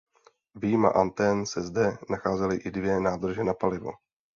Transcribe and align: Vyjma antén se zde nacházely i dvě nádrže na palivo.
Vyjma 0.55 0.89
antén 0.91 1.45
se 1.45 1.61
zde 1.61 1.97
nacházely 2.09 2.57
i 2.57 2.71
dvě 2.71 2.99
nádrže 2.99 3.43
na 3.43 3.53
palivo. 3.53 3.91